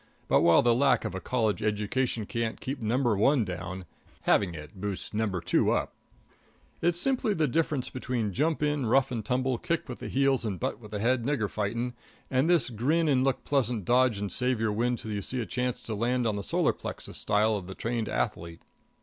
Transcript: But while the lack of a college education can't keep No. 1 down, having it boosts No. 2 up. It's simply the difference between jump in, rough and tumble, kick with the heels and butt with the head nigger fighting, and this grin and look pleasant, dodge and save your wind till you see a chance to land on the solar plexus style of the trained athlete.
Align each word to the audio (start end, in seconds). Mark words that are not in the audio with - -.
But 0.27 0.41
while 0.41 0.63
the 0.63 0.73
lack 0.73 1.05
of 1.05 1.13
a 1.13 1.21
college 1.21 1.61
education 1.61 2.25
can't 2.25 2.59
keep 2.59 2.81
No. 2.81 2.97
1 2.97 3.45
down, 3.45 3.85
having 4.21 4.55
it 4.55 4.81
boosts 4.81 5.13
No. 5.13 5.27
2 5.39 5.69
up. 5.69 5.93
It's 6.81 6.99
simply 6.99 7.35
the 7.35 7.47
difference 7.47 7.91
between 7.91 8.33
jump 8.33 8.63
in, 8.63 8.87
rough 8.87 9.11
and 9.11 9.23
tumble, 9.23 9.59
kick 9.59 9.87
with 9.87 9.99
the 9.99 10.07
heels 10.07 10.43
and 10.43 10.59
butt 10.59 10.79
with 10.79 10.89
the 10.89 10.99
head 10.99 11.23
nigger 11.23 11.47
fighting, 11.47 11.93
and 12.31 12.49
this 12.49 12.71
grin 12.71 13.07
and 13.07 13.23
look 13.23 13.43
pleasant, 13.43 13.85
dodge 13.85 14.17
and 14.17 14.31
save 14.31 14.59
your 14.59 14.73
wind 14.73 14.97
till 14.97 15.11
you 15.11 15.21
see 15.21 15.39
a 15.39 15.45
chance 15.45 15.83
to 15.83 15.93
land 15.93 16.25
on 16.25 16.35
the 16.35 16.41
solar 16.41 16.73
plexus 16.73 17.19
style 17.19 17.55
of 17.55 17.67
the 17.67 17.75
trained 17.75 18.09
athlete. 18.09 18.61